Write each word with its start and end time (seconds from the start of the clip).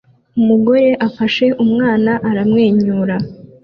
Umugore 0.39 0.87
afashe 1.07 1.45
umwana 1.63 2.11
aramwenyura 2.29 3.15